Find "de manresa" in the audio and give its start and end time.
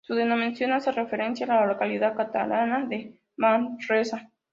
2.87-4.31